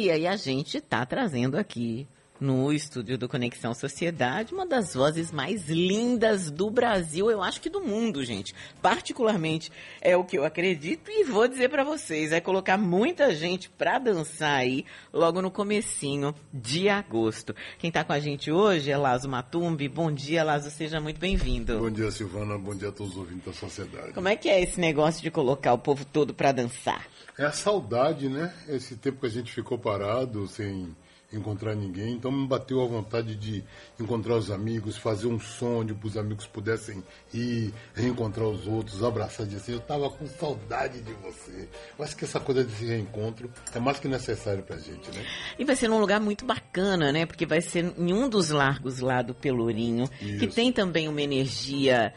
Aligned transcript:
E 0.00 0.10
aí 0.10 0.26
a 0.26 0.34
gente 0.34 0.78
está 0.78 1.04
trazendo 1.04 1.58
aqui 1.58 2.08
no 2.40 2.72
estúdio 2.72 3.18
do 3.18 3.28
Conexão 3.28 3.74
Sociedade, 3.74 4.54
uma 4.54 4.66
das 4.66 4.94
vozes 4.94 5.30
mais 5.30 5.68
lindas 5.68 6.50
do 6.50 6.70
Brasil, 6.70 7.30
eu 7.30 7.42
acho 7.42 7.60
que 7.60 7.68
do 7.68 7.80
mundo, 7.82 8.24
gente. 8.24 8.54
Particularmente 8.80 9.70
é 10.00 10.16
o 10.16 10.24
que 10.24 10.38
eu 10.38 10.44
acredito 10.44 11.10
e 11.10 11.24
vou 11.24 11.46
dizer 11.46 11.68
para 11.68 11.84
vocês, 11.84 12.32
é 12.32 12.40
colocar 12.40 12.78
muita 12.78 13.34
gente 13.34 13.68
para 13.68 13.98
dançar 13.98 14.56
aí 14.56 14.86
logo 15.12 15.42
no 15.42 15.50
comecinho 15.50 16.34
de 16.52 16.88
agosto. 16.88 17.54
Quem 17.78 17.88
está 17.88 18.02
com 18.02 18.12
a 18.12 18.20
gente 18.20 18.50
hoje 18.50 18.90
é 18.90 18.96
Lazo 18.96 19.28
Matumbi. 19.28 19.88
Bom 19.88 20.10
dia, 20.10 20.42
Lazo, 20.42 20.70
seja 20.70 21.00
muito 21.00 21.20
bem-vindo. 21.20 21.78
Bom 21.78 21.90
dia, 21.90 22.10
Silvana. 22.10 22.56
Bom 22.56 22.74
dia 22.74 22.88
a 22.88 22.92
todos 22.92 23.12
os 23.12 23.18
ouvintes 23.18 23.44
da 23.44 23.52
sociedade. 23.52 24.12
Como 24.12 24.28
é 24.28 24.36
que 24.36 24.48
é 24.48 24.62
esse 24.62 24.80
negócio 24.80 25.22
de 25.22 25.30
colocar 25.30 25.74
o 25.74 25.78
povo 25.78 26.04
todo 26.04 26.32
para 26.32 26.52
dançar? 26.52 27.06
É 27.38 27.44
a 27.44 27.52
saudade, 27.52 28.28
né? 28.28 28.54
Esse 28.68 28.96
tempo 28.96 29.20
que 29.20 29.26
a 29.26 29.30
gente 29.30 29.52
ficou 29.52 29.78
parado, 29.78 30.46
sem 30.46 30.94
encontrar 31.32 31.74
ninguém. 31.74 32.12
Então 32.12 32.30
me 32.30 32.46
bateu 32.46 32.82
a 32.82 32.86
vontade 32.86 33.34
de 33.36 33.64
encontrar 33.98 34.36
os 34.36 34.50
amigos, 34.50 34.96
fazer 34.96 35.26
um 35.26 35.38
som 35.38 35.80
onde 35.80 35.96
os 36.02 36.16
amigos 36.16 36.46
pudessem 36.46 37.02
ir, 37.32 37.72
reencontrar 37.94 38.46
os 38.46 38.66
outros, 38.66 39.02
abraçar 39.02 39.46
de 39.46 39.56
assim. 39.56 39.72
Eu 39.72 39.78
estava 39.78 40.10
com 40.10 40.26
saudade 40.26 41.00
de 41.00 41.12
você. 41.14 41.68
Eu 41.98 42.04
acho 42.04 42.16
que 42.16 42.24
essa 42.24 42.40
coisa 42.40 42.64
desse 42.64 42.84
reencontro 42.84 43.50
é 43.74 43.78
mais 43.78 43.98
que 43.98 44.08
necessário 44.08 44.62
para 44.62 44.76
a 44.76 44.80
gente, 44.80 45.10
né? 45.10 45.24
E 45.58 45.64
vai 45.64 45.76
ser 45.76 45.88
num 45.88 45.98
lugar 46.00 46.20
muito 46.20 46.44
bacana, 46.44 47.12
né? 47.12 47.26
Porque 47.26 47.46
vai 47.46 47.60
ser 47.60 47.92
em 47.96 48.12
um 48.12 48.28
dos 48.28 48.50
largos 48.50 49.00
lá 49.00 49.22
do 49.22 49.34
Pelourinho, 49.34 50.08
Isso. 50.20 50.38
que 50.38 50.46
tem 50.46 50.72
também 50.72 51.08
uma 51.08 51.22
energia 51.22 52.12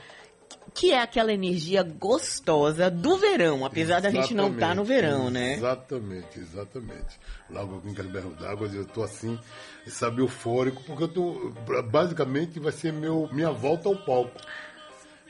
que 0.74 0.92
é 0.92 1.02
aquela 1.02 1.32
energia 1.32 1.84
gostosa 1.84 2.90
do 2.90 3.18
verão, 3.18 3.66
apesar 3.66 4.00
exatamente, 4.00 4.16
da 4.16 4.22
gente 4.22 4.34
não 4.34 4.52
estar 4.52 4.70
tá 4.70 4.76
no 4.76 4.84
verão, 4.84 5.30
né? 5.30 5.54
Exatamente, 5.54 6.40
exatamente. 6.40 7.20
Logo 7.50 7.82
com 7.82 7.92
aquele 7.92 8.08
berro 8.08 8.32
d'água, 8.40 8.68
eu 8.74 8.86
tô 8.86 9.04
assim, 9.04 9.38
sabe, 9.88 10.22
eufórico, 10.22 10.84
porque 10.84 11.04
eu 11.04 11.08
tô, 11.08 11.54
basicamente 11.92 12.60
vai 12.60 12.72
ser 12.72 12.92
meu, 12.92 13.30
minha 13.32 13.52
volta 13.52 13.88
ao 13.88 13.96
palco. 13.96 14.40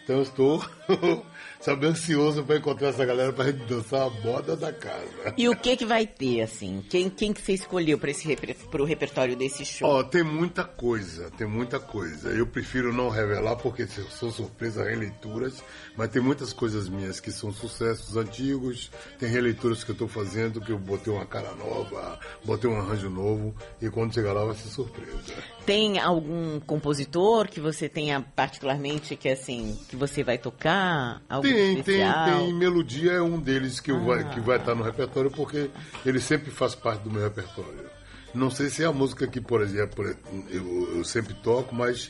Então 0.04 0.18
eu 0.18 0.24
estou, 0.24 0.66
sabe, 1.62 1.86
ansioso 1.86 2.44
para 2.44 2.58
encontrar 2.58 2.90
essa 2.90 3.06
galera 3.06 3.32
para 3.32 3.52
gente 3.52 3.66
dançar 3.66 4.08
a 4.08 4.10
moda 4.10 4.56
da 4.56 4.74
casa. 4.74 5.34
E 5.38 5.48
o 5.48 5.56
que 5.56 5.78
que 5.78 5.86
vai 5.86 6.06
ter, 6.06 6.42
assim? 6.42 6.84
Quem, 6.90 7.10
quem 7.10 7.32
que 7.32 7.42
você 7.42 7.54
escolheu 7.54 7.98
para 7.98 8.12
esse 8.12 8.36
pro 8.70 8.84
repertório 8.84 9.36
desse 9.38 9.64
show? 9.64 9.90
Ó, 9.90 10.00
oh, 10.00 10.04
tem 10.04 10.22
muita 10.22 10.66
coisa, 10.66 11.32
tem 11.38 11.48
muita 11.48 11.80
coisa. 11.80 12.30
Eu 12.30 12.46
prefiro 12.46 12.92
não 12.92 13.10
revelar 13.10 13.56
porque 13.56 13.88
são 13.88 14.30
surpresas, 14.30 14.86
releituras, 14.86 15.64
mas 15.96 16.10
tem 16.10 16.22
muitas 16.22 16.52
coisas 16.52 16.90
minhas 16.90 17.22
que 17.22 17.32
são 17.32 17.54
sucessos 17.54 18.18
antigos, 18.18 18.92
tem 19.18 19.30
releituras 19.30 19.86
que 19.86 19.92
eu 19.92 19.94
estou 19.94 20.10
fazendo 20.10 20.60
que 20.60 20.72
eu 20.72 20.78
botei 20.78 21.14
uma 21.14 21.26
cara 21.26 21.56
nova, 21.56 22.20
botei 22.44 22.70
um 22.70 22.78
arranjo 22.78 23.10
novo 23.10 23.56
e 23.82 23.90
quando 23.90 24.14
chegar 24.14 24.34
lá 24.34 24.44
vai 24.44 24.56
ser 24.56 24.68
surpresa. 24.68 25.34
Tem 25.66 25.98
algum 25.98 26.60
compositor 26.60 27.48
que 27.48 27.62
você 27.62 27.88
tenha 27.88 28.20
particularmente 28.36 29.16
que 29.16 29.30
assim 29.30 29.78
que 29.94 29.96
você 29.96 30.24
vai 30.24 30.40
tocar? 30.40 31.22
Algo 31.30 31.48
tem, 31.48 31.78
especial? 31.78 32.26
tem, 32.26 32.46
tem. 32.46 32.54
Melodia 32.54 33.12
é 33.12 33.22
um 33.22 33.40
deles 33.40 33.80
que, 33.80 33.92
ah. 33.92 34.00
vai, 34.00 34.30
que 34.34 34.40
vai 34.40 34.58
estar 34.58 34.74
no 34.74 34.84
repertório, 34.84 35.30
porque 35.30 35.70
ele 36.04 36.20
sempre 36.20 36.50
faz 36.50 36.74
parte 36.74 37.04
do 37.04 37.12
meu 37.12 37.22
repertório. 37.22 37.94
Não 38.34 38.50
sei 38.50 38.70
se 38.70 38.84
é 38.84 38.88
a 38.88 38.92
música 38.92 39.28
que, 39.28 39.40
por 39.40 39.62
exemplo, 39.62 40.04
eu, 40.50 40.98
eu 40.98 41.06
sempre 41.06 41.36
toco, 41.36 41.76
mas 41.76 42.10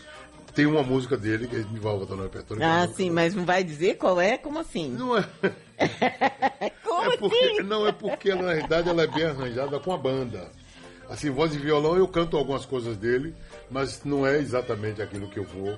tem 0.56 0.66
uma 0.66 0.82
música 0.82 1.18
dele 1.18 1.46
que 1.46 1.58
a 1.58 1.60
gente 1.60 1.78
vai 1.80 1.98
botar 1.98 2.16
no 2.16 2.24
repertório. 2.24 2.64
Ah, 2.64 2.88
sim, 2.88 3.10
mas 3.10 3.36
não 3.36 3.44
vai 3.44 3.66
dizer 3.66 3.96
qual 3.96 4.22
é? 4.22 4.38
Como 4.38 4.60
assim? 4.60 4.90
Não 4.92 5.18
é. 5.18 5.26
Como 6.86 7.12
é 7.12 7.18
porque, 7.18 7.36
assim? 7.36 7.64
Não, 7.64 7.86
é 7.86 7.92
porque 7.92 8.34
na 8.34 8.54
verdade 8.54 8.88
ela 8.88 9.04
é 9.04 9.08
bem 9.08 9.26
arranjada 9.26 9.78
com 9.80 9.92
a 9.92 9.98
banda. 9.98 10.50
Assim, 11.10 11.30
voz 11.30 11.54
e 11.54 11.58
violão 11.58 11.98
eu 11.98 12.08
canto 12.08 12.38
algumas 12.38 12.66
coisas 12.66 12.96
dele, 12.96 13.36
mas 13.70 14.06
não 14.06 14.26
é 14.26 14.38
exatamente 14.38 15.02
aquilo 15.02 15.28
que 15.28 15.38
eu 15.38 15.44
vou 15.44 15.78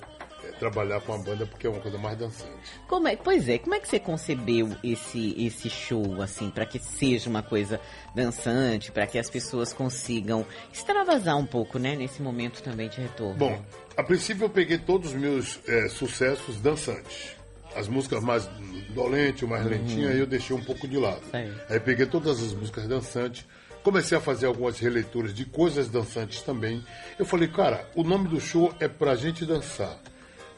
trabalhar 0.59 1.01
com 1.01 1.13
a 1.13 1.17
banda 1.17 1.45
porque 1.45 1.67
é 1.67 1.69
uma 1.69 1.79
coisa 1.79 1.97
mais 1.97 2.17
dançante. 2.17 2.79
Como 2.87 3.07
é, 3.07 3.15
pois 3.15 3.47
é, 3.47 3.57
como 3.57 3.75
é 3.75 3.79
que 3.79 3.87
você 3.87 3.99
concebeu 3.99 4.75
esse 4.83 5.35
esse 5.45 5.69
show 5.69 6.21
assim 6.21 6.49
para 6.49 6.65
que 6.65 6.79
seja 6.79 7.29
uma 7.29 7.43
coisa 7.43 7.79
dançante, 8.13 8.91
para 8.91 9.07
que 9.07 9.17
as 9.17 9.29
pessoas 9.29 9.73
consigam 9.73 10.45
extravasar 10.73 11.37
um 11.37 11.45
pouco, 11.45 11.77
né, 11.77 11.95
nesse 11.95 12.21
momento 12.21 12.61
também 12.61 12.89
de 12.89 13.01
retorno? 13.01 13.35
Bom, 13.35 13.63
a 13.95 14.03
princípio 14.03 14.45
eu 14.45 14.49
peguei 14.49 14.77
todos 14.77 15.11
os 15.11 15.15
meus 15.15 15.59
é, 15.67 15.89
sucessos 15.89 16.57
dançantes. 16.59 17.35
As 17.75 17.87
músicas 17.89 18.23
mais 18.23 18.49
dolentes, 18.89 19.47
mais 19.47 19.63
uhum. 19.63 19.71
lentinhas, 19.71 20.11
aí 20.11 20.19
eu 20.19 20.25
deixei 20.25 20.55
um 20.55 20.63
pouco 20.63 20.87
de 20.87 20.97
lado. 20.97 21.21
Aí. 21.33 21.51
aí 21.69 21.79
peguei 21.79 22.05
todas 22.05 22.41
as 22.41 22.53
músicas 22.53 22.87
dançantes, 22.87 23.45
comecei 23.83 24.17
a 24.17 24.21
fazer 24.21 24.47
algumas 24.47 24.79
releituras 24.79 25.33
de 25.33 25.45
coisas 25.45 25.89
dançantes 25.89 26.41
também. 26.41 26.83
Eu 27.19 27.25
falei, 27.25 27.47
cara, 27.47 27.87
o 27.93 28.03
nome 28.03 28.27
do 28.27 28.39
show 28.39 28.73
é 28.79 28.87
pra 28.87 29.15
gente 29.15 29.45
dançar. 29.45 29.99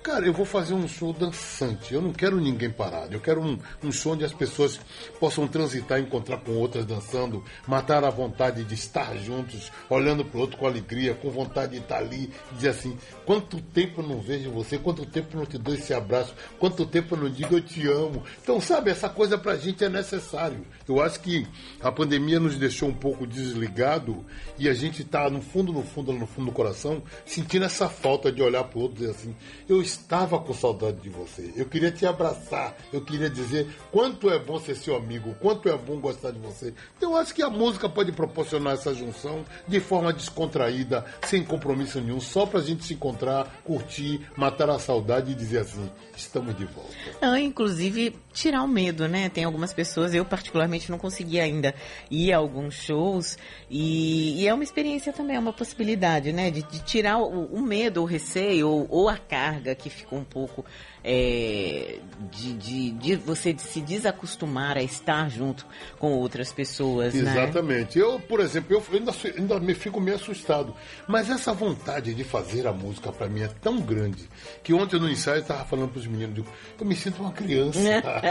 Cara, 0.08 0.26
eu 0.26 0.32
vou 0.32 0.46
fazer 0.46 0.74
um 0.74 0.88
show 0.88 1.12
dançante. 1.12 1.94
Eu 1.94 2.02
não 2.02 2.14
quero 2.14 2.40
ninguém 2.40 2.70
parado. 2.70 3.14
Eu 3.14 3.20
quero 3.20 3.42
um, 3.42 3.60
um 3.84 3.92
show 3.92 4.14
onde 4.14 4.24
as 4.24 4.32
pessoas 4.32 4.80
possam 5.20 5.46
transitar, 5.50 6.00
encontrar 6.00 6.38
com 6.38 6.54
outras 6.54 6.86
dançando, 6.86 7.44
matar 7.68 8.06
a 8.06 8.10
vontade 8.10 8.64
de 8.64 8.74
estar 8.74 9.18
juntos, 9.18 9.70
olhando 9.90 10.24
para 10.24 10.38
o 10.38 10.40
outro 10.40 10.56
com 10.56 10.66
alegria, 10.66 11.14
com 11.14 11.30
vontade 11.30 11.74
de 11.74 11.80
estar 11.80 11.98
ali, 11.98 12.32
dizer 12.54 12.70
assim: 12.70 12.98
quanto 13.26 13.60
tempo 13.60 14.00
eu 14.00 14.08
não 14.08 14.22
vejo 14.22 14.50
você, 14.50 14.78
quanto 14.78 15.06
tempo 15.06 15.28
eu 15.34 15.40
não 15.40 15.46
te 15.46 15.58
dou 15.58 15.74
esse 15.74 15.94
abraço, 15.94 16.34
quanto 16.58 16.86
tempo 16.86 17.16
eu 17.16 17.24
não 17.24 17.30
digo 17.30 17.56
eu 17.56 17.62
te 17.62 17.86
amo. 17.86 18.24
Então, 18.42 18.62
sabe, 18.62 18.90
essa 18.90 19.10
coisa 19.10 19.38
para 19.38 19.52
a 19.52 19.58
gente 19.58 19.84
é 19.84 19.90
necessário. 19.90 20.66
Eu 20.88 21.02
acho 21.02 21.20
que 21.20 21.46
a 21.82 21.92
pandemia 21.92 22.40
nos 22.40 22.56
deixou 22.56 22.88
um 22.88 22.94
pouco 22.94 23.28
desligado 23.28 24.26
e 24.58 24.70
a 24.70 24.74
gente 24.74 25.02
está 25.02 25.30
no 25.30 25.42
fundo, 25.42 25.74
no 25.74 25.84
fundo, 25.84 26.14
no 26.14 26.26
fundo 26.26 26.46
do 26.46 26.54
coração, 26.54 27.04
sentindo 27.26 27.66
essa 27.66 27.90
falta 27.90 28.32
de 28.32 28.42
olhar 28.42 28.64
para 28.64 28.80
o 28.80 28.84
outro 28.84 28.96
e 28.96 29.00
dizer 29.00 29.12
assim: 29.12 29.36
eu 29.68 29.82
estava 29.98 30.40
com 30.40 30.54
saudade 30.54 30.98
de 30.98 31.10
você. 31.10 31.52
Eu 31.56 31.66
queria 31.66 31.92
te 31.92 32.06
abraçar. 32.06 32.76
Eu 32.92 33.02
queria 33.02 33.30
dizer 33.30 33.68
quanto 33.92 34.30
é 34.30 34.40
bom 34.40 34.60
ser 34.60 34.76
seu 34.76 34.96
amigo, 34.96 35.36
quanto 35.42 35.68
é 35.70 35.78
bom 35.78 36.00
gostar 36.00 36.32
de 36.32 36.40
você. 36.40 36.74
Então 36.98 37.12
eu 37.12 37.18
acho 37.18 37.34
que 37.34 37.42
a 37.42 37.50
música 37.50 37.90
pode 37.90 38.12
proporcionar 38.12 38.74
essa 38.74 38.94
junção 38.94 39.44
de 39.68 39.80
forma 39.80 40.14
descontraída, 40.14 41.06
sem 41.26 41.44
compromisso 41.44 42.00
nenhum, 42.00 42.20
só 42.20 42.46
pra 42.46 42.62
gente 42.62 42.84
se 42.86 42.94
encontrar, 42.94 43.62
curtir, 43.64 44.22
matar 44.36 44.70
a 44.70 44.80
saudade 44.80 45.32
e 45.32 45.36
dizer 45.36 45.60
assim: 45.60 45.90
estamos 46.16 46.56
de 46.56 46.66
volta. 46.66 46.92
Não, 47.22 47.38
inclusive 47.38 48.16
tirar 48.34 48.64
o 48.64 48.68
medo, 48.68 49.08
né? 49.08 49.30
Tem 49.30 49.44
algumas 49.44 49.74
pessoas, 49.74 50.14
eu 50.14 50.24
particularmente 50.24 50.92
não 50.92 50.98
consegui 50.98 51.40
ainda 51.40 51.74
ir 52.10 52.32
a 52.32 52.38
alguns 52.38 52.76
shows 52.76 53.38
e, 53.70 54.42
e 54.42 54.48
é 54.48 54.54
uma 54.54 54.64
experiência 54.64 55.12
também, 55.12 55.36
é 55.36 55.40
uma 55.40 55.54
possibilidade, 55.54 56.32
né? 56.32 56.52
De, 56.52 56.62
de 56.64 56.84
tirar 56.84 57.18
o, 57.18 57.46
o, 57.46 57.62
medo, 57.62 58.02
o 58.02 58.06
receio 58.06 58.70
ou, 58.70 58.88
ou 58.90 59.10
a 59.10 59.18
carga 59.18 59.74
que 59.74 59.87
ficou 59.90 60.20
um 60.20 60.24
pouco 60.24 60.66
é, 61.04 62.00
de, 62.32 62.54
de, 62.54 62.92
de, 62.92 63.16
você 63.16 63.56
se 63.58 63.80
desacostumar 63.82 64.78
a 64.78 64.84
estar 64.84 65.30
junto 65.30 65.66
com 65.98 66.12
outras 66.12 66.52
pessoas. 66.52 67.14
Né? 67.14 67.32
Exatamente. 67.32 67.98
Né? 67.98 68.04
Eu, 68.04 68.20
por 68.20 68.40
exemplo, 68.40 68.76
eu 68.76 68.84
ainda, 68.92 69.12
ainda 69.38 69.60
me 69.60 69.74
fico 69.74 70.02
meio 70.02 70.18
assustado. 70.18 70.76
Mas 71.08 71.30
essa 71.30 71.54
vontade 71.54 72.14
de 72.14 72.24
fazer 72.24 72.68
a 72.68 72.74
música 72.74 73.12
para 73.12 73.28
mim 73.28 73.42
é 73.42 73.48
tão 73.48 73.80
grande 73.80 74.30
que 74.64 74.74
ontem 74.74 75.00
no 75.00 75.10
ensaio 75.10 75.38
eu 75.38 75.42
estava 75.42 75.66
falando 75.66 75.92
para 75.92 76.00
os 76.00 76.08
meninos, 76.08 76.46
eu 76.80 76.86
me 76.86 76.96
sinto 76.96 77.22
uma 77.22 77.32
criança 77.32 77.80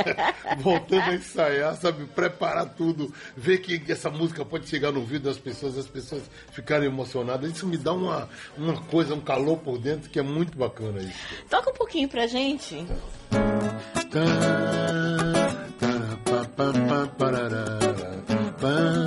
voltando 0.59 1.11
a 1.11 1.15
ensaiar, 1.15 1.77
sabe, 1.77 2.05
preparar 2.07 2.75
tudo, 2.75 3.13
ver 3.37 3.59
que 3.59 3.91
essa 3.91 4.11
música 4.11 4.45
pode 4.45 4.69
chegar 4.69 4.93
no 4.93 5.01
ouvido 5.01 5.25
das 5.25 5.39
pessoas, 5.39 5.79
as 5.79 5.87
pessoas 5.87 6.23
ficarem 6.53 6.89
emocionadas. 6.89 7.51
Isso 7.51 7.67
me 7.67 7.77
dá 7.77 7.93
uma, 7.93 8.29
uma 8.57 8.81
coisa, 8.83 9.15
um 9.15 9.21
calor 9.21 9.59
por 9.59 9.79
dentro 9.79 10.11
que 10.11 10.19
é 10.19 10.23
muito 10.23 10.57
bacana 10.59 11.01
isso. 11.01 11.36
Toca 11.49 11.71
um 11.71 11.75
pouquinho 11.75 12.09
pra 12.09 12.27
gente. 12.27 12.87
Só 18.67 19.06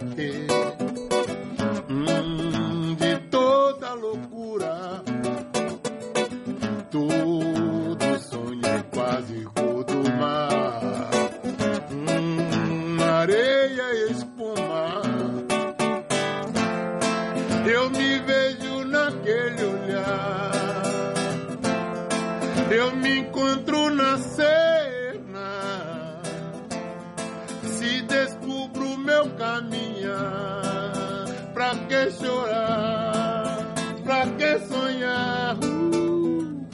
quédate. 0.00 0.77
Que 31.88 32.10
chorar? 32.10 33.56
Pra 34.04 34.26
que 34.26 34.58
sonhar? 34.66 35.56
Uh, 35.56 36.66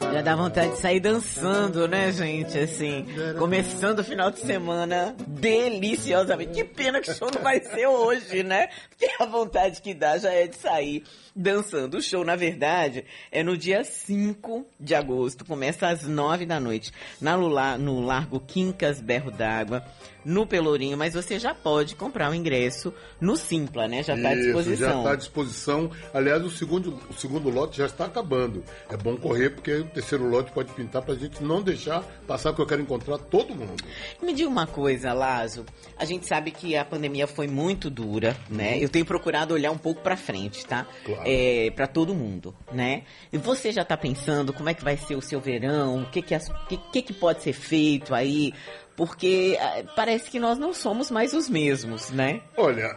ah, 0.00 0.12
Já 0.12 0.22
dá 0.22 0.34
vontade 0.34 0.72
de 0.72 0.78
sair 0.78 0.98
dançando, 0.98 1.86
né, 1.86 2.10
gente? 2.10 2.58
Assim, 2.58 3.06
começando 3.38 4.00
o 4.00 4.04
final 4.04 4.32
de 4.32 4.40
semana 4.40 5.14
deliciosamente. 5.26 6.52
Que 6.52 6.64
pena 6.64 7.00
que 7.00 7.10
o 7.10 7.14
show 7.14 7.30
não 7.32 7.42
vai 7.42 7.60
ser 7.60 7.86
hoje, 7.86 8.42
né? 8.42 8.68
Porque 8.88 9.08
a 9.20 9.26
vontade 9.26 9.80
que 9.80 9.94
dá 9.94 10.18
já 10.18 10.32
é 10.32 10.48
de 10.48 10.56
sair 10.56 11.04
dançando. 11.40 11.96
O 11.96 12.02
show, 12.02 12.24
na 12.24 12.36
verdade, 12.36 13.04
é 13.32 13.42
no 13.42 13.56
dia 13.56 13.82
5 13.82 14.66
de 14.78 14.94
agosto. 14.94 15.44
Começa 15.44 15.88
às 15.88 16.02
9 16.02 16.44
da 16.44 16.60
noite. 16.60 16.92
Na 17.20 17.34
Lula, 17.34 17.78
no 17.78 18.00
Largo 18.00 18.38
Quincas 18.40 19.00
Berro 19.00 19.30
d'Água, 19.30 19.84
no 20.24 20.46
Pelourinho. 20.46 20.96
Mas 20.96 21.14
você 21.14 21.38
já 21.38 21.54
pode 21.54 21.96
comprar 21.96 22.30
o 22.30 22.34
ingresso 22.34 22.92
no 23.20 23.36
Simpla, 23.36 23.88
né? 23.88 24.02
Já 24.02 24.14
está 24.14 24.28
à 24.28 24.34
Isso, 24.34 24.42
disposição. 24.44 24.88
Já 24.88 24.98
está 24.98 25.12
à 25.12 25.16
disposição. 25.16 25.90
Aliás, 26.12 26.44
o 26.44 26.50
segundo, 26.50 27.00
o 27.08 27.14
segundo 27.14 27.48
lote 27.48 27.78
já 27.78 27.86
está 27.86 28.04
acabando. 28.04 28.62
É 28.90 28.96
bom 28.96 29.16
correr, 29.16 29.50
porque 29.50 29.72
o 29.72 29.84
terceiro 29.84 30.28
lote 30.28 30.52
pode 30.52 30.72
pintar 30.72 31.02
para 31.02 31.14
a 31.14 31.18
gente 31.18 31.42
não 31.42 31.62
deixar 31.62 32.02
passar, 32.26 32.54
que 32.54 32.60
eu 32.60 32.66
quero 32.66 32.82
encontrar 32.82 33.16
todo 33.18 33.54
mundo. 33.54 33.82
Me 34.22 34.34
diga 34.34 34.48
uma 34.48 34.66
coisa, 34.66 35.12
Lazo. 35.12 35.64
A 35.96 36.04
gente 36.04 36.26
sabe 36.26 36.50
que 36.50 36.76
a 36.76 36.84
pandemia 36.84 37.26
foi 37.26 37.46
muito 37.46 37.88
dura, 37.88 38.36
né? 38.48 38.78
Eu 38.78 38.88
tenho 38.88 39.06
procurado 39.06 39.54
olhar 39.54 39.70
um 39.70 39.78
pouco 39.78 40.02
para 40.02 40.16
frente, 40.16 40.66
tá? 40.66 40.86
Claro. 41.04 41.29
É, 41.32 41.70
para 41.70 41.86
todo 41.86 42.14
mundo, 42.14 42.54
né? 42.72 43.02
E 43.32 43.38
você 43.38 43.70
já 43.72 43.84
tá 43.84 43.96
pensando 43.96 44.52
como 44.52 44.68
é 44.68 44.74
que 44.74 44.82
vai 44.82 44.96
ser 44.96 45.14
o 45.14 45.22
seu 45.22 45.40
verão? 45.40 46.02
O 46.02 46.06
que 46.10 46.20
que, 46.22 46.34
as- 46.34 46.48
que, 46.68 46.76
que 46.76 47.02
que 47.02 47.12
pode 47.12 47.42
ser 47.42 47.52
feito 47.52 48.14
aí? 48.14 48.52
Porque 48.96 49.56
ah, 49.60 49.82
parece 49.94 50.30
que 50.30 50.40
nós 50.40 50.58
não 50.58 50.74
somos 50.74 51.10
mais 51.10 51.32
os 51.32 51.48
mesmos, 51.48 52.10
né? 52.10 52.40
Olha, 52.56 52.96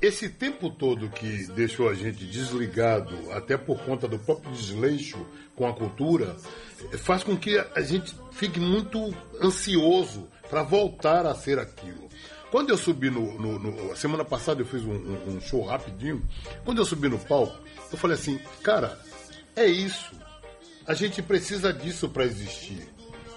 esse 0.00 0.28
tempo 0.28 0.70
todo 0.70 1.08
que 1.10 1.46
deixou 1.52 1.88
a 1.88 1.94
gente 1.94 2.24
desligado, 2.24 3.32
até 3.32 3.56
por 3.56 3.78
conta 3.84 4.06
do 4.06 4.18
próprio 4.18 4.52
desleixo 4.52 5.18
com 5.56 5.66
a 5.66 5.72
cultura, 5.72 6.36
faz 6.98 7.22
com 7.22 7.36
que 7.36 7.58
a 7.58 7.80
gente 7.80 8.14
fique 8.32 8.60
muito 8.60 9.14
ansioso 9.42 10.28
para 10.48 10.62
voltar 10.62 11.26
a 11.26 11.34
ser 11.34 11.58
aquilo. 11.58 12.08
Quando 12.54 12.70
eu 12.70 12.78
subi 12.78 13.10
no, 13.10 13.32
no- 13.36 13.58
no- 13.58 13.96
semana 13.96 14.24
passada 14.24 14.62
eu 14.62 14.64
fiz 14.64 14.84
um, 14.84 14.92
um- 14.92 15.36
um 15.36 15.40
show 15.40 15.64
rapidinho. 15.64 16.22
Quando 16.64 16.78
eu 16.78 16.84
subi 16.84 17.08
no 17.08 17.18
palco, 17.18 17.58
eu 17.90 17.98
falei 17.98 18.16
assim, 18.16 18.38
cara, 18.62 18.96
é 19.56 19.66
isso. 19.66 20.12
A 20.86 20.94
gente 20.94 21.20
precisa 21.20 21.72
disso 21.72 22.08
para 22.08 22.22
existir. 22.24 22.86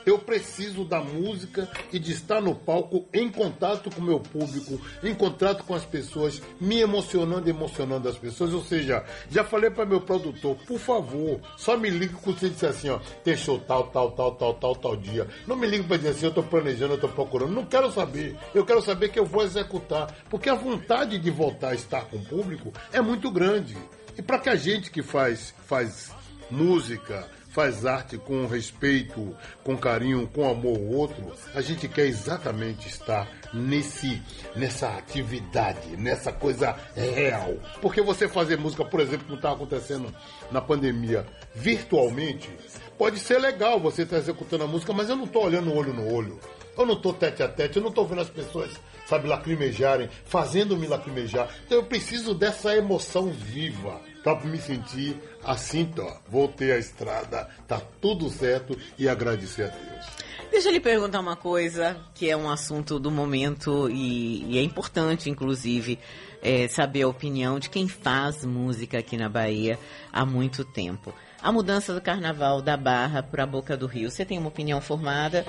Eu 0.08 0.18
preciso 0.18 0.86
da 0.86 1.02
música 1.02 1.70
e 1.92 2.00
de 2.00 2.14
estar 2.14 2.40
no 2.40 2.56
palco 2.56 3.06
em 3.14 3.30
contato 3.30 3.94
com 3.94 4.00
o 4.00 4.06
meu 4.06 4.22
público, 4.22 4.80
em 5.04 5.14
contato 5.14 5.66
com 5.66 5.76
as 5.76 5.84
pessoas, 5.84 6.42
me 6.62 6.80
emocionando 6.80 7.50
emocionando 7.50 8.08
as 8.08 8.18
pessoas. 8.18 8.54
Ou 8.54 8.64
seja, 8.64 9.04
já 9.30 9.44
falei 9.44 9.70
para 9.70 9.86
meu 9.86 10.00
produtor, 10.00 10.56
por 10.66 10.80
favor, 10.80 11.42
só 11.58 11.76
me 11.76 11.90
ligue 11.90 12.14
quando 12.14 12.40
você 12.40 12.48
disser 12.50 12.70
assim, 12.70 12.88
ó, 12.90 13.00
tem 13.22 13.36
show 13.36 13.60
tal, 13.60 13.88
tal, 13.88 14.12
tal, 14.12 14.32
tal, 14.32 14.54
tal, 14.54 14.76
tal 14.78 14.96
dia. 14.96 15.28
Não 15.46 15.58
me 15.58 15.68
ligue 15.68 15.84
para 15.84 15.98
dizer 15.98 16.12
assim, 16.12 16.26
eu 16.28 16.30
estou 16.30 16.44
planejando, 16.46 16.94
eu 16.94 16.96
estou 16.96 17.10
procurando. 17.10 17.52
Não 17.52 17.66
quero 17.66 17.92
saber. 17.92 18.38
Eu 18.56 18.66
quero 18.66 18.82
saber 18.82 19.10
que 19.10 19.20
eu 19.20 19.26
vou 19.26 19.44
executar. 19.44 20.16
Porque 20.30 20.50
a 20.50 20.56
vontade 20.56 21.20
de 21.20 21.30
voltar 21.30 21.72
a 21.72 21.76
estar 21.76 22.06
com 22.06 22.16
o 22.16 22.24
público 22.24 22.72
é 22.94 23.02
muito 23.02 23.30
grande. 23.30 23.76
E 24.18 24.22
para 24.22 24.40
que 24.40 24.48
a 24.48 24.56
gente 24.56 24.90
que 24.90 25.04
faz, 25.04 25.54
faz 25.66 26.16
música, 26.50 27.28
faz 27.58 27.88
arte 27.88 28.20
com 28.20 28.46
respeito, 28.46 29.36
com 29.64 29.76
carinho, 29.76 30.28
com 30.28 30.48
amor 30.48 30.78
ao 30.78 30.84
outro, 30.84 31.34
a 31.56 31.60
gente 31.60 31.88
quer 31.88 32.06
exatamente 32.06 32.88
estar 32.88 33.28
nesse 33.52 34.22
nessa 34.56 34.90
atividade, 34.90 35.98
nessa 35.98 36.32
coisa 36.32 36.76
real. 36.96 37.56
Porque 37.82 38.00
você 38.00 38.28
fazer 38.28 38.60
música, 38.60 38.86
por 38.86 39.00
exemplo, 39.00 39.26
como 39.26 39.38
está 39.38 39.54
acontecendo 39.54 40.14
na 40.52 40.62
pandemia, 40.62 41.26
virtualmente, 41.56 42.48
pode 42.96 43.18
ser 43.18 43.40
legal 43.40 43.80
você 43.80 44.04
estar 44.04 44.18
executando 44.18 44.66
a 44.66 44.68
música, 44.68 44.94
mas 44.94 45.10
eu 45.10 45.16
não 45.16 45.26
estou 45.26 45.46
olhando 45.46 45.74
olho 45.74 45.94
no 45.94 46.14
olho. 46.14 46.40
Eu 46.78 46.86
não 46.86 46.94
estou 46.94 47.12
tete 47.12 47.42
a 47.42 47.48
tete, 47.48 47.78
eu 47.78 47.82
não 47.82 47.90
estou 47.90 48.06
vendo 48.06 48.22
as 48.22 48.30
pessoas, 48.30 48.70
sabe, 49.08 49.28
lacrimejarem, 49.28 50.12
fazendo-me 50.26 50.86
lacrimejar. 50.86 51.50
Então 51.66 51.80
eu 51.80 51.86
preciso 51.86 52.36
dessa 52.36 52.76
emoção 52.76 53.32
viva 53.32 54.00
para 54.36 54.50
me 54.50 54.58
sentir 54.58 55.16
assim, 55.44 55.90
ó, 56.00 56.18
voltei 56.28 56.72
à 56.72 56.78
estrada, 56.78 57.48
tá 57.68 57.82
tudo 58.02 58.30
certo 58.30 58.78
e 58.98 59.08
agradecer 59.08 59.64
a 59.64 59.68
Deus. 59.68 60.06
Deixa 60.52 60.70
eu 60.70 60.74
lhe 60.74 60.80
perguntar 60.80 61.20
uma 61.20 61.36
coisa, 61.36 61.98
que 62.14 62.30
é 62.30 62.36
um 62.36 62.50
assunto 62.50 63.00
do 63.00 63.12
momento 63.12 63.90
e, 63.90 64.44
e 64.46 64.58
é 64.58 64.62
importante, 64.62 65.30
inclusive, 65.30 66.00
é, 66.42 66.68
saber 66.68 67.04
a 67.04 67.08
opinião 67.08 67.60
de 67.60 67.70
quem 67.70 67.88
faz 67.88 68.46
música 68.46 69.00
aqui 69.00 69.18
na 69.18 69.30
Bahia 69.30 69.78
há 70.12 70.26
muito 70.26 70.64
tempo. 70.64 71.14
A 71.42 71.52
mudança 71.52 71.94
do 71.94 72.02
carnaval 72.02 72.62
da 72.62 72.76
Barra 72.76 73.22
para 73.22 73.44
a 73.44 73.48
Boca 73.48 73.78
do 73.78 73.86
Rio, 73.86 74.10
você 74.10 74.26
tem 74.26 74.38
uma 74.38 74.48
opinião 74.48 74.82
formada? 74.82 75.46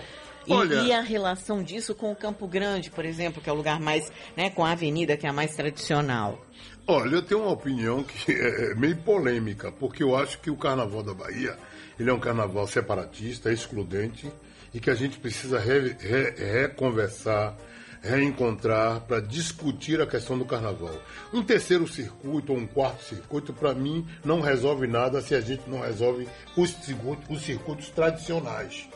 E, 0.48 0.52
Olha- 0.52 0.74
e 0.82 0.92
a 0.92 1.00
relação 1.00 1.62
disso 1.62 1.94
com 1.94 2.10
o 2.10 2.16
Campo 2.16 2.46
Grande, 2.48 2.90
por 2.90 3.04
exemplo, 3.04 3.42
que 3.42 3.50
é 3.50 3.52
o 3.52 3.56
lugar 3.56 3.78
mais, 3.78 4.10
né, 4.36 4.48
com 4.50 4.64
a 4.64 4.72
avenida 4.72 5.16
que 5.16 5.26
é 5.26 5.28
a 5.28 5.32
mais 5.32 5.54
tradicional? 5.54 6.44
Olha, 6.86 7.16
eu 7.16 7.22
tenho 7.22 7.42
uma 7.42 7.52
opinião 7.52 8.02
que 8.02 8.32
é 8.32 8.74
meio 8.74 8.96
polêmica, 8.96 9.70
porque 9.70 10.02
eu 10.02 10.16
acho 10.16 10.38
que 10.40 10.50
o 10.50 10.56
Carnaval 10.56 11.02
da 11.02 11.12
Bahia 11.12 11.56
ele 12.00 12.08
é 12.10 12.12
um 12.12 12.20
carnaval 12.20 12.66
separatista, 12.66 13.52
excludente, 13.52 14.30
e 14.72 14.78
que 14.80 14.88
a 14.88 14.94
gente 14.94 15.18
precisa 15.18 15.58
re- 15.58 15.96
re- 15.98 16.30
reconversar, 16.62 17.56
reencontrar 18.00 19.00
para 19.00 19.20
discutir 19.20 20.00
a 20.00 20.06
questão 20.06 20.38
do 20.38 20.44
carnaval. 20.44 20.94
Um 21.32 21.42
terceiro 21.42 21.86
circuito 21.88 22.52
ou 22.52 22.58
um 22.58 22.66
quarto 22.66 23.02
circuito, 23.02 23.52
para 23.52 23.74
mim, 23.74 24.06
não 24.24 24.40
resolve 24.40 24.86
nada 24.86 25.20
se 25.20 25.34
a 25.34 25.40
gente 25.40 25.62
não 25.68 25.80
resolve 25.80 26.28
os 26.56 26.70
circuitos, 26.70 27.24
os 27.28 27.42
circuitos 27.42 27.88
tradicionais. 27.90 28.88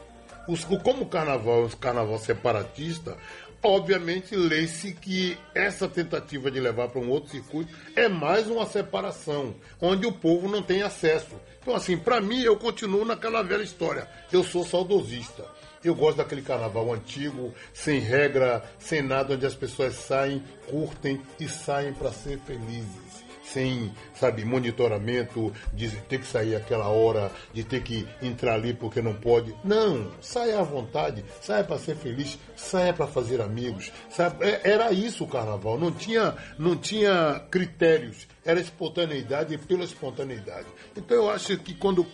Os- 0.48 0.64
como 0.64 1.02
o 1.04 1.08
carnaval 1.08 1.62
é 1.62 1.66
um 1.66 1.68
carnaval 1.70 2.18
separatista, 2.18 3.16
obviamente 3.62 4.34
lê-se 4.34 4.92
que 4.92 5.38
essa 5.54 5.86
tentativa 5.88 6.50
de 6.50 6.58
levar 6.58 6.88
para 6.88 7.00
um 7.00 7.08
outro 7.10 7.30
circuito 7.30 7.72
é 7.94 8.08
mais 8.08 8.48
uma 8.48 8.66
separação, 8.66 9.54
onde 9.80 10.06
o 10.06 10.12
povo 10.12 10.48
não 10.48 10.62
tem 10.62 10.82
acesso. 10.82 11.36
Então, 11.60 11.74
assim, 11.76 11.96
para 11.96 12.20
mim, 12.20 12.42
eu 12.42 12.56
continuo 12.56 13.04
naquela 13.04 13.42
velha 13.42 13.62
história. 13.62 14.08
Eu 14.32 14.42
sou 14.42 14.64
saudosista. 14.64 15.44
Eu 15.84 15.94
gosto 15.96 16.18
daquele 16.18 16.42
carnaval 16.42 16.92
antigo, 16.92 17.52
sem 17.72 17.98
regra, 18.00 18.62
sem 18.78 19.02
nada, 19.02 19.34
onde 19.34 19.44
as 19.46 19.54
pessoas 19.54 19.94
saem, 19.94 20.42
curtem 20.68 21.20
e 21.40 21.48
saem 21.48 21.92
para 21.92 22.12
ser 22.12 22.38
felizes 22.40 23.22
sem, 23.52 23.92
sabe, 24.14 24.44
monitoramento, 24.44 25.52
de 25.72 25.88
ter 26.08 26.18
que 26.20 26.26
sair 26.26 26.56
aquela 26.56 26.88
hora, 26.88 27.30
de 27.52 27.62
ter 27.64 27.82
que 27.82 28.06
entrar 28.20 28.54
ali 28.54 28.72
porque 28.74 29.00
não 29.02 29.14
pode. 29.14 29.54
Não, 29.64 30.10
saia 30.20 30.60
à 30.60 30.62
vontade, 30.62 31.24
saia 31.40 31.62
para 31.64 31.78
ser 31.78 31.96
feliz, 31.96 32.38
saia 32.56 32.92
para 32.92 33.06
fazer 33.06 33.40
amigos. 33.40 33.92
Sabe? 34.10 34.44
É- 34.44 34.60
Era 34.72 34.92
isso 34.92 35.24
o 35.24 35.28
carnaval, 35.28 35.78
não 35.78 35.90
tinha, 35.92 36.34
não 36.58 36.76
tinha 36.76 37.40
critérios, 37.50 38.26
era 38.44 38.60
espontaneidade 38.60 39.56
pela 39.58 39.84
espontaneidade. 39.84 40.66
Então 40.96 41.16
eu 41.16 41.30
acho 41.30 41.56
que 41.58 41.74
quando 41.74 42.06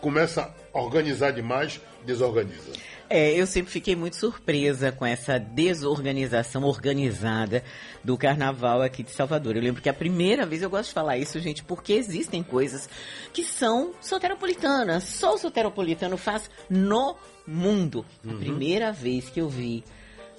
começa 0.00 0.52
a 0.74 0.80
organizar 0.80 1.30
demais, 1.32 1.80
desorganiza. 2.04 2.72
É, 3.14 3.38
eu 3.38 3.46
sempre 3.46 3.70
fiquei 3.70 3.94
muito 3.94 4.16
surpresa 4.16 4.90
com 4.90 5.04
essa 5.04 5.38
desorganização 5.38 6.64
organizada 6.64 7.62
do 8.02 8.16
carnaval 8.16 8.80
aqui 8.80 9.02
de 9.02 9.10
Salvador. 9.10 9.54
Eu 9.54 9.60
lembro 9.60 9.82
que 9.82 9.88
a 9.90 9.92
primeira 9.92 10.46
vez 10.46 10.62
eu 10.62 10.70
gosto 10.70 10.88
de 10.88 10.94
falar 10.94 11.18
isso, 11.18 11.38
gente, 11.38 11.62
porque 11.62 11.92
existem 11.92 12.42
coisas 12.42 12.88
que 13.30 13.44
são 13.44 13.92
soteropolitanas. 14.00 15.04
Só 15.04 15.34
o 15.34 15.38
soteropolitano 15.38 16.16
faz 16.16 16.48
no 16.70 17.14
mundo. 17.46 18.02
A 18.26 18.32
primeira 18.32 18.92
vez 18.92 19.28
que 19.28 19.42
eu 19.42 19.48
vi 19.50 19.84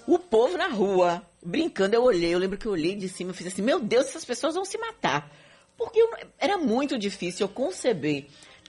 o 0.08 0.18
povo 0.18 0.58
na 0.58 0.70
rua 0.70 1.22
brincando, 1.46 1.96
eu 1.96 2.01
olhei, 2.01 2.34
eu 2.34 2.39
lembro 2.39 2.58
que 2.58 2.65
eu 2.65 2.72
olhei 2.72 2.96
de 2.96 3.08
cima 3.08 3.30
e 3.30 3.34
fiz 3.36 3.46
assim, 3.46 3.62
meu 3.62 3.80
Deus, 3.80 4.08
essas 4.08 4.25
pessoas 4.25 4.56
vão 4.56 4.65
se 4.65 4.80
matar. 4.80 5.32
Porque 5.77 6.01
eu 6.01 6.10
era 6.39 6.58
muito 6.58 6.98
difícil 6.98 7.46
eu 7.46 7.53
conceber 7.53 8.25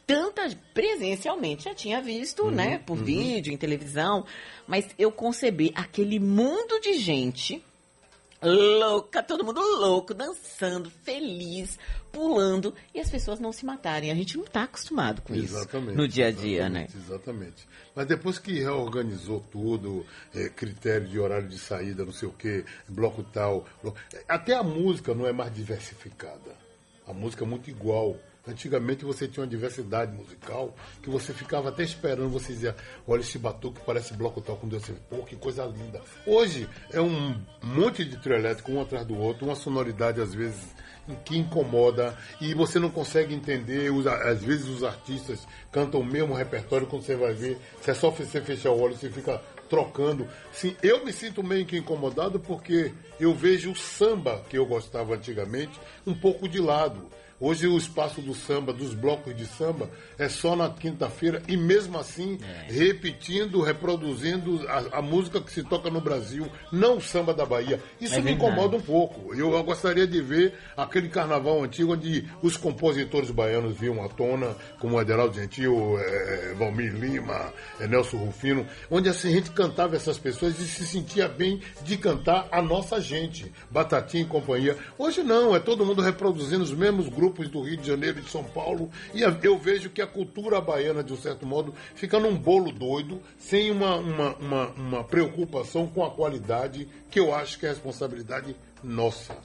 tanta 0.07 0.49
presencialmente 0.73 1.65
já 1.65 1.75
tinha 1.75 2.01
visto, 2.01 2.45
uhum, 2.45 2.51
né, 2.51 2.79
por 2.79 2.99
uhum. 2.99 3.05
vídeo, 3.05 3.53
em 3.53 3.57
televisão, 3.57 4.25
mas 4.67 4.87
eu 4.99 5.11
concebi 5.11 5.73
aquele 5.75 6.19
mundo 6.19 6.81
de 6.81 6.95
gente 6.95 7.63
louca, 8.45 9.23
todo 9.23 9.45
mundo 9.45 9.61
louco, 9.61 10.13
dançando, 10.13 10.91
feliz, 11.03 11.79
pulando, 12.13 12.75
e 12.95 13.01
as 13.01 13.11
pessoas 13.11 13.41
não 13.41 13.53
se 13.53 13.65
matarem. 13.65 14.11
A 14.11 14.15
gente 14.15 14.37
não 14.37 14.45
está 14.45 14.65
acostumado 14.65 15.23
com 15.23 15.35
exatamente, 15.35 15.89
isso 15.89 15.97
no 15.97 16.09
dia 16.09 16.27
a 16.27 16.31
dia, 16.31 16.69
né? 16.69 16.87
Exatamente. 16.95 17.67
Mas 17.95 18.07
depois 18.07 18.39
que 18.39 18.61
reorganizou 18.61 19.43
tudo, 19.51 20.05
é, 20.35 20.49
critério 20.49 21.09
de 21.09 21.19
horário 21.19 21.49
de 21.49 21.59
saída, 21.59 22.05
não 22.05 22.13
sei 22.13 22.29
o 22.29 22.33
quê, 22.33 22.65
bloco 22.89 23.23
tal, 23.23 23.67
bloco... 23.83 23.99
até 24.29 24.55
a 24.55 24.63
música 24.63 25.15
não 25.15 25.27
é 25.27 25.33
mais 25.33 25.53
diversificada. 25.55 26.55
A 27.07 27.13
música 27.13 27.45
é 27.45 27.47
muito 27.47 27.71
igual. 27.71 28.17
Antigamente 28.47 29.07
você 29.07 29.27
tinha 29.27 29.43
uma 29.43 29.49
diversidade 29.49 30.13
musical 30.13 30.75
que 31.03 31.09
você 31.09 31.33
ficava 31.33 31.71
até 31.71 31.83
esperando, 31.83 32.29
você 32.29 32.53
dizia, 32.53 32.77
olha 33.07 33.21
esse 33.21 33.39
batuque 33.39 33.81
parece 33.87 34.13
bloco 34.13 34.41
tal 34.43 34.57
com 34.57 34.69
Deus, 34.69 34.85
pô, 35.09 35.25
que 35.25 35.35
coisa 35.35 35.65
linda. 35.65 36.03
Hoje 36.27 36.69
é 36.93 37.01
um 37.01 37.41
monte 37.63 38.05
de 38.05 38.19
trio 38.19 38.37
elétrico 38.37 38.71
um 38.71 38.83
atrás 38.83 39.07
do 39.07 39.19
outro, 39.19 39.47
uma 39.47 39.55
sonoridade 39.55 40.21
às 40.21 40.35
vezes 40.35 40.61
que 41.25 41.39
incomoda 41.39 42.17
e 42.41 42.55
você 42.55 42.79
não 42.79 42.91
consegue 42.91 43.35
entender, 43.35 43.91
às 44.09 44.43
vezes 44.43 44.67
os 44.67 44.85
artistas 44.85 45.47
cantam 45.73 46.01
o 46.01 46.05
mesmo 46.05 46.35
repertório 46.35 46.87
quando 46.87 47.03
você 47.03 47.15
vai 47.15 47.33
ver, 47.33 47.59
se 47.81 47.91
é 47.91 47.95
só 47.95 48.11
você 48.11 48.41
fechar 48.41 48.71
o 48.71 48.81
olho, 48.81 48.95
você 48.95 49.11
fica 49.11 49.41
trocando. 49.69 50.29
Sim, 50.53 50.77
eu 50.83 51.05
me 51.05 51.13
sinto 51.13 51.43
meio 51.43 51.65
que 51.65 51.77
incomodado 51.77 52.39
porque 52.39 52.93
eu 53.19 53.35
vejo 53.35 53.73
o 53.73 53.77
samba 53.77 54.45
que 54.49 54.59
eu 54.59 54.67
gostava 54.67 55.15
antigamente 55.15 55.81
um 56.07 56.15
pouco 56.15 56.49
de 56.49 56.61
lado. 56.61 57.09
Hoje 57.45 57.67
o 57.67 57.77
espaço 57.77 58.23
do 58.23 58.35
samba, 58.35 58.73
dos 58.73 58.95
blocos 58.95 59.37
de 59.37 59.45
samba, 59.45 59.91
é 60.19 60.31
só 60.31 60.57
na 60.57 60.71
quinta-feira 60.71 61.43
e 61.47 61.59
mesmo 61.59 61.99
assim 61.99 62.39
é. 62.43 62.73
repetindo, 62.73 63.61
reproduzindo 63.61 64.67
a, 64.67 65.01
a, 65.01 65.03
música 65.03 65.43
que 65.43 65.53
se 65.53 65.63
toca 65.63 65.91
no 65.91 66.01
Brasil, 66.01 66.51
não 66.73 66.97
o 66.97 67.01
samba 67.03 67.35
da 67.35 67.45
Bahia. 67.45 67.79
Isso 68.01 68.15
é 68.15 68.23
me 68.23 68.33
incomoda 68.33 68.79
um 68.79 68.81
pouco. 68.81 69.35
Eu, 69.35 69.53
eu, 69.53 69.63
gostaria 69.63 70.07
de 70.07 70.23
ver 70.23 70.55
aquele 70.75 71.11
carnaval 71.11 71.63
antigo 71.63 71.93
onde 71.93 72.27
os 72.41 72.57
compositores 72.57 73.31
baianos 73.31 73.77
viam 73.77 74.03
à 74.03 74.09
tona, 74.09 74.57
como 74.79 74.99
Aderaldo 74.99 75.35
Gentil, 75.35 75.99
é, 75.99 76.55
Valmir 76.55 76.95
Lima, 76.95 77.53
é, 77.79 77.87
Nelson 77.87 78.17
Rufino, 78.17 78.67
onde 78.91 79.11
assim, 79.11 79.29
a 79.29 79.33
gente 79.33 79.51
cantava 79.51 79.97
essas 79.97 80.17
pessoas 80.17 80.59
e 80.59 80.67
se 80.67 80.87
sentia 80.87 81.29
bem 81.29 81.61
de 81.83 81.99
cantar 81.99 82.49
a 82.51 82.63
nossa 82.63 83.03
gente, 83.03 83.53
Batatinha 83.71 84.23
e 84.23 84.27
companhia. 84.27 84.79
Hoje 84.97 85.23
não, 85.23 85.55
é 85.55 85.61
todo 85.61 85.85
mundo 85.85 86.01
reproduzindo 86.01 86.65
os 86.65 86.73
mesmos 86.73 87.07
grupos 87.07 87.34
grupos 87.35 87.49
do 87.49 87.63
Rio 87.63 87.77
de 87.77 87.87
Janeiro 87.87 88.21
e 88.21 88.23
de 88.23 88.31
São 88.31 88.45
Paulo, 88.45 88.89
e 89.13 89.23
eu 89.23 89.59
vejo 89.59 89.91
que 89.91 90.01
a 90.01 90.07
cultura 90.07 90.61
baiana, 90.61 91.03
de 91.03 91.13
um 91.13 91.17
certo 91.17 91.45
modo, 91.45 91.75
fica 91.95 92.19
num 92.19 92.37
bolo 92.37 92.71
doido, 92.71 93.21
sem 93.39 93.71
uma, 93.71 93.97
uma, 93.97 94.35
uma, 94.37 94.67
uma 94.71 95.05
preocupação 95.05 95.87
com 95.87 96.05
a 96.05 96.11
qualidade, 96.11 96.89
que 97.11 97.19
eu 97.19 97.35
acho 97.35 97.59
que 97.59 97.67
é 97.67 97.71
responsabilidade 97.71 98.55
nossa. 98.83 99.37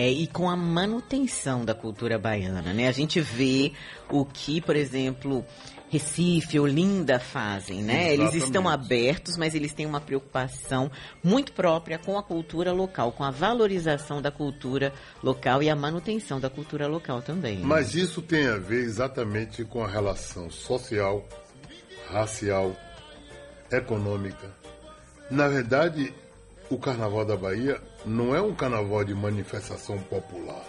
É, 0.00 0.08
e 0.08 0.28
com 0.28 0.48
a 0.48 0.54
manutenção 0.54 1.64
da 1.64 1.74
cultura 1.74 2.16
baiana, 2.16 2.72
né? 2.72 2.86
A 2.86 2.92
gente 2.92 3.20
vê 3.20 3.72
o 4.08 4.24
que, 4.24 4.60
por 4.60 4.76
exemplo, 4.76 5.44
Recife, 5.88 6.56
Olinda 6.56 7.18
fazem, 7.18 7.82
né? 7.82 8.12
Exatamente. 8.12 8.36
Eles 8.36 8.44
estão 8.44 8.68
abertos, 8.68 9.36
mas 9.36 9.56
eles 9.56 9.74
têm 9.74 9.86
uma 9.86 10.00
preocupação 10.00 10.88
muito 11.20 11.50
própria 11.50 11.98
com 11.98 12.16
a 12.16 12.22
cultura 12.22 12.70
local, 12.70 13.10
com 13.10 13.24
a 13.24 13.32
valorização 13.32 14.22
da 14.22 14.30
cultura 14.30 14.92
local 15.20 15.64
e 15.64 15.68
a 15.68 15.74
manutenção 15.74 16.38
da 16.38 16.48
cultura 16.48 16.86
local 16.86 17.20
também. 17.20 17.56
Né? 17.56 17.64
Mas 17.64 17.96
isso 17.96 18.22
tem 18.22 18.46
a 18.46 18.56
ver 18.56 18.84
exatamente 18.84 19.64
com 19.64 19.82
a 19.82 19.88
relação 19.88 20.48
social, 20.48 21.28
racial, 22.08 22.76
econômica. 23.68 24.48
Na 25.28 25.48
verdade, 25.48 26.14
o 26.70 26.78
Carnaval 26.78 27.24
da 27.24 27.36
Bahia 27.36 27.80
não 28.04 28.34
é 28.34 28.40
um 28.40 28.54
carnaval 28.54 29.04
de 29.04 29.14
manifestação 29.14 29.98
popular. 29.98 30.64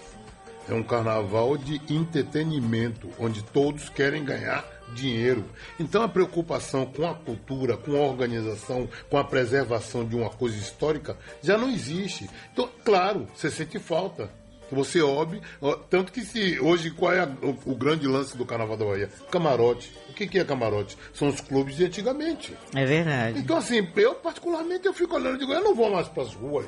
É 0.67 0.73
um 0.73 0.83
carnaval 0.83 1.57
de 1.57 1.81
entretenimento, 1.91 3.09
onde 3.17 3.41
todos 3.43 3.89
querem 3.89 4.23
ganhar 4.23 4.63
dinheiro. 4.93 5.45
Então 5.79 6.03
a 6.03 6.07
preocupação 6.07 6.85
com 6.85 7.07
a 7.07 7.15
cultura, 7.15 7.75
com 7.75 7.95
a 7.95 8.07
organização, 8.07 8.87
com 9.09 9.17
a 9.17 9.23
preservação 9.23 10.05
de 10.05 10.15
uma 10.15 10.29
coisa 10.29 10.57
histórica 10.57 11.17
já 11.41 11.57
não 11.57 11.69
existe. 11.69 12.29
Então, 12.53 12.69
claro, 12.85 13.27
você 13.33 13.49
sente 13.49 13.79
falta. 13.79 14.29
Você 14.71 15.01
óbvio, 15.01 15.41
tanto 15.89 16.11
que 16.11 16.21
se 16.21 16.59
hoje 16.59 16.91
qual 16.91 17.13
é 17.13 17.21
a, 17.21 17.25
o, 17.25 17.71
o, 17.71 17.75
grande 17.75 18.07
lance 18.07 18.37
do 18.37 18.45
Carnaval 18.45 18.77
da 18.77 18.85
Bahia? 18.85 19.09
Camarote. 19.31 19.91
O 20.09 20.13
que, 20.13 20.27
que 20.27 20.39
é 20.39 20.43
camarote? 20.43 20.97
São 21.13 21.27
os 21.27 21.41
clubes 21.41 21.75
de 21.75 21.85
antigamente. 21.85 22.55
É 22.75 22.85
verdade. 22.85 23.39
Então 23.39 23.57
assim, 23.57 23.87
eu 23.95 24.15
particularmente 24.15 24.85
eu 24.85 24.93
fico 24.93 25.15
olhando 25.15 25.35
e 25.35 25.39
digo, 25.39 25.53
eu 25.53 25.63
não 25.63 25.75
vou 25.75 25.89
mais 25.91 26.07
para 26.07 26.23
as 26.23 26.33
ruas. 26.33 26.67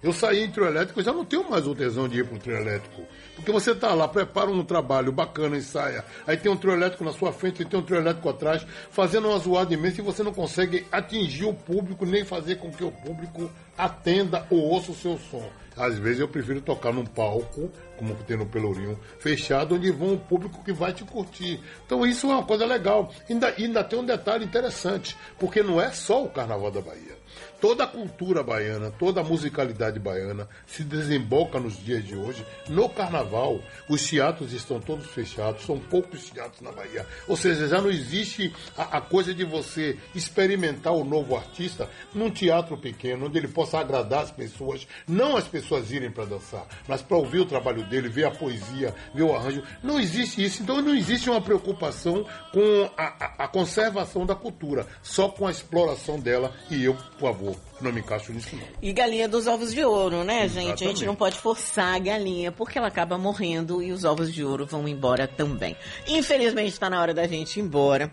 Eu 0.00 0.12
saí 0.12 0.44
em 0.44 0.50
trio 0.50 0.66
elétrico, 0.66 1.00
eu 1.00 1.04
já 1.04 1.12
não 1.12 1.24
tenho 1.24 1.50
mais 1.50 1.66
o 1.66 1.74
tesão 1.74 2.06
de 2.06 2.20
ir 2.20 2.24
para 2.24 2.36
o 2.36 2.38
trio 2.38 2.56
elétrico. 2.56 3.02
Porque 3.34 3.50
você 3.50 3.72
está 3.72 3.92
lá, 3.94 4.06
prepara 4.06 4.48
um 4.48 4.64
trabalho 4.64 5.10
bacana, 5.10 5.56
ensaia. 5.56 6.04
Aí 6.24 6.36
tem 6.36 6.50
um 6.50 6.56
trio 6.56 6.72
elétrico 6.72 7.02
na 7.02 7.12
sua 7.12 7.32
frente, 7.32 7.62
e 7.62 7.64
tem 7.64 7.80
um 7.80 7.82
trio 7.82 7.98
elétrico 7.98 8.28
atrás, 8.28 8.64
fazendo 8.90 9.28
uma 9.28 9.38
zoada 9.40 9.74
imensa 9.74 10.00
e 10.00 10.04
você 10.04 10.22
não 10.22 10.32
consegue 10.32 10.86
atingir 10.92 11.46
o 11.46 11.52
público, 11.52 12.06
nem 12.06 12.24
fazer 12.24 12.56
com 12.56 12.70
que 12.70 12.84
o 12.84 12.92
público 12.92 13.50
atenda 13.76 14.46
ou 14.50 14.60
ouça 14.60 14.92
o 14.92 14.94
seu 14.94 15.18
som. 15.18 15.50
Às 15.76 15.98
vezes 15.98 16.20
eu 16.20 16.28
prefiro 16.28 16.60
tocar 16.60 16.92
num 16.92 17.04
palco, 17.04 17.70
como 17.96 18.14
tem 18.14 18.36
no 18.36 18.46
Pelourinho, 18.46 18.98
fechado, 19.18 19.74
onde 19.74 19.90
vão 19.90 20.14
o 20.14 20.18
público 20.18 20.62
que 20.64 20.72
vai 20.72 20.92
te 20.92 21.04
curtir. 21.04 21.60
Então 21.86 22.06
isso 22.06 22.26
é 22.28 22.34
uma 22.34 22.44
coisa 22.44 22.66
legal. 22.66 23.12
Ainda, 23.28 23.54
ainda 23.56 23.82
tem 23.82 23.98
um 23.98 24.04
detalhe 24.04 24.44
interessante, 24.44 25.16
porque 25.38 25.60
não 25.60 25.80
é 25.80 25.90
só 25.90 26.24
o 26.24 26.28
Carnaval 26.28 26.70
da 26.70 26.80
Bahia. 26.80 27.17
Toda 27.60 27.84
a 27.84 27.86
cultura 27.86 28.42
baiana, 28.42 28.90
toda 28.90 29.20
a 29.20 29.24
musicalidade 29.24 29.98
baiana 29.98 30.48
se 30.66 30.84
desemboca 30.84 31.58
nos 31.58 31.76
dias 31.82 32.04
de 32.04 32.14
hoje 32.14 32.44
no 32.68 32.88
carnaval. 32.88 33.60
Os 33.88 34.06
teatros 34.06 34.52
estão 34.52 34.80
todos 34.80 35.06
fechados, 35.06 35.64
são 35.64 35.78
poucos 35.78 36.30
teatros 36.30 36.60
na 36.60 36.70
Bahia. 36.70 37.06
Ou 37.26 37.36
seja, 37.36 37.68
já 37.68 37.80
não 37.80 37.90
existe 37.90 38.54
a, 38.76 38.98
a 38.98 39.00
coisa 39.00 39.34
de 39.34 39.44
você 39.44 39.98
experimentar 40.14 40.92
o 40.92 41.04
novo 41.04 41.36
artista 41.36 41.88
num 42.14 42.30
teatro 42.30 42.76
pequeno, 42.76 43.26
onde 43.26 43.38
ele 43.38 43.48
possa 43.48 43.78
agradar 43.78 44.22
as 44.22 44.30
pessoas, 44.30 44.86
não 45.06 45.36
as 45.36 45.48
pessoas 45.48 45.90
irem 45.90 46.10
para 46.10 46.24
dançar, 46.24 46.66
mas 46.86 47.02
para 47.02 47.16
ouvir 47.16 47.40
o 47.40 47.46
trabalho 47.46 47.84
dele, 47.84 48.08
ver 48.08 48.24
a 48.24 48.30
poesia, 48.30 48.94
ver 49.14 49.22
o 49.22 49.34
arranjo. 49.34 49.62
Não 49.82 49.98
existe 49.98 50.44
isso. 50.44 50.62
Então 50.62 50.80
não 50.80 50.94
existe 50.94 51.28
uma 51.28 51.40
preocupação 51.40 52.24
com 52.52 52.90
a, 52.96 53.04
a, 53.04 53.44
a 53.44 53.48
conservação 53.48 54.24
da 54.24 54.34
cultura, 54.34 54.86
só 55.02 55.28
com 55.28 55.46
a 55.46 55.50
exploração 55.50 56.18
dela. 56.18 56.52
E 56.70 56.84
eu, 56.84 56.96
por 57.18 57.32
favor, 57.32 57.56
não 57.80 57.92
me 57.92 58.00
encaixo 58.00 58.32
nisso, 58.32 58.54
não. 58.54 58.66
E 58.80 58.92
galinha 58.92 59.28
dos 59.28 59.46
ovos 59.46 59.74
de 59.74 59.84
ouro, 59.84 60.22
né, 60.24 60.44
Exatamente. 60.44 60.68
gente? 60.68 60.84
A 60.84 60.88
gente 60.88 61.04
não 61.04 61.16
pode 61.16 61.36
forçar 61.36 61.94
a 61.94 61.98
galinha, 61.98 62.52
porque 62.52 62.78
ela 62.78 62.88
acaba 62.88 63.18
morrendo 63.18 63.82
e 63.82 63.90
os 63.92 64.04
ovos 64.04 64.32
de 64.32 64.44
ouro 64.44 64.64
vão 64.66 64.86
embora 64.86 65.26
também. 65.26 65.76
Infelizmente, 66.06 66.68
está 66.68 66.88
na 66.88 67.00
hora 67.00 67.12
da 67.12 67.26
gente 67.26 67.58
ir 67.58 67.62
embora. 67.62 68.10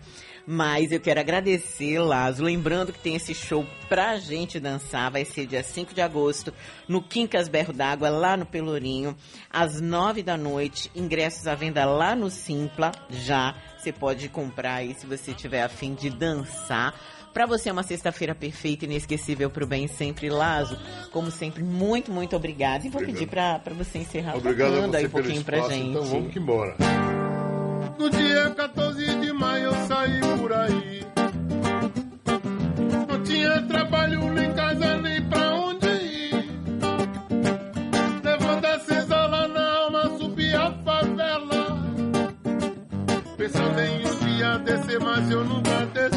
Mas 0.48 0.92
eu 0.92 1.00
quero 1.00 1.18
agradecer, 1.18 1.98
Lazo. 1.98 2.44
Lembrando 2.44 2.92
que 2.92 3.00
tem 3.00 3.16
esse 3.16 3.34
show 3.34 3.66
pra 3.88 4.16
gente 4.16 4.60
dançar. 4.60 5.10
Vai 5.10 5.24
ser 5.24 5.44
dia 5.44 5.64
5 5.64 5.92
de 5.92 6.00
agosto, 6.00 6.54
no 6.86 7.02
Quincas 7.02 7.48
Berro 7.48 7.72
d'Água, 7.72 8.08
lá 8.10 8.36
no 8.36 8.46
Pelourinho, 8.46 9.16
às 9.50 9.80
9 9.80 10.22
da 10.22 10.36
noite. 10.36 10.88
Ingressos 10.94 11.48
à 11.48 11.56
venda 11.56 11.84
lá 11.84 12.14
no 12.14 12.30
Simpla, 12.30 12.92
já. 13.10 13.56
Você 13.76 13.92
pode 13.92 14.28
comprar 14.28 14.74
aí 14.74 14.94
se 14.94 15.04
você 15.04 15.34
tiver 15.34 15.64
afim 15.64 15.94
de 15.94 16.10
dançar. 16.10 16.94
Para 17.36 17.44
você 17.44 17.68
é 17.68 17.72
uma 17.72 17.82
sexta-feira 17.82 18.34
perfeita, 18.34 18.86
inesquecível 18.86 19.50
para 19.50 19.62
o 19.62 19.66
bem 19.66 19.86
sempre, 19.86 20.30
Lazo. 20.30 20.74
Como 21.12 21.30
sempre, 21.30 21.62
muito, 21.62 22.10
muito 22.10 22.34
obrigada. 22.34 22.86
E 22.86 22.88
vou 22.88 23.02
Obrigado. 23.02 23.18
pedir 23.18 23.28
para 23.28 23.74
você 23.74 23.98
encerrar 23.98 24.38
Obrigado 24.38 24.72
tocando 24.72 24.94
aí 24.94 25.04
um 25.04 25.10
pouquinho 25.10 25.44
para 25.44 25.68
gente. 25.68 25.90
Então 25.90 26.02
vamos 26.04 26.32
que 26.32 26.38
embora. 26.38 26.74
No 27.98 28.08
dia 28.08 28.48
14 28.56 29.20
de 29.20 29.32
maio 29.34 29.64
eu 29.64 29.74
saí 29.86 30.20
por 30.38 30.50
aí. 30.50 31.06
Não 33.06 33.22
tinha 33.22 33.60
trabalho 33.64 34.32
nem 34.32 34.54
casa 34.54 34.96
nem 34.96 35.22
pra 35.28 35.54
onde 35.56 35.88
ir. 35.88 36.50
Levando 38.24 38.64
a 38.64 38.78
senzala 38.78 39.46
na 39.46 39.72
alma, 39.80 40.18
subi 40.18 40.54
a 40.54 40.72
favela. 40.82 41.84
Pensando 43.36 43.78
em 43.78 44.06
um 44.06 44.18
dia 44.24 44.58
descer, 44.60 45.00
mas 45.00 45.30
eu 45.30 45.44
nunca 45.44 45.84
desci. 45.92 46.15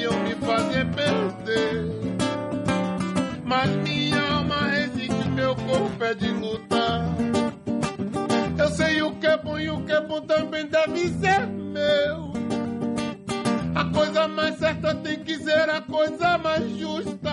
Eu 0.00 0.12
me 0.18 0.34
fazer 0.36 0.86
perder. 0.86 1.92
Mas 3.44 3.70
minha 3.76 4.20
alma 4.20 4.68
resiste, 4.68 5.28
meu 5.30 5.54
corpo 5.54 6.04
é 6.04 6.14
de 6.14 6.28
lutar. 6.28 7.04
Eu 8.58 8.68
sei 8.70 9.02
o 9.02 9.12
que 9.16 9.26
é 9.26 9.36
bom 9.36 9.58
e 9.58 9.68
o 9.70 9.84
que 9.84 9.92
é 9.92 10.00
bom 10.00 10.20
também 10.22 10.66
deve 10.66 11.08
ser 11.08 11.46
meu. 11.46 12.32
A 13.74 13.84
coisa 13.92 14.28
mais 14.28 14.56
certa 14.58 14.94
tem 14.96 15.18
que 15.24 15.36
ser 15.38 15.68
a 15.68 15.80
coisa 15.80 16.38
mais 16.38 16.64
justa. 16.78 17.32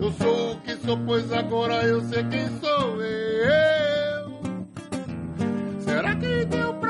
Eu 0.00 0.12
sou 0.12 0.52
o 0.52 0.60
que 0.60 0.74
sou, 0.76 0.98
pois 1.06 1.32
agora 1.32 1.84
eu 1.84 2.00
sei 2.02 2.24
quem 2.24 2.48
sou 2.58 3.02
eu. 3.02 4.40
Será 5.80 6.14
que 6.16 6.44
deu 6.46 6.74
pra 6.74 6.89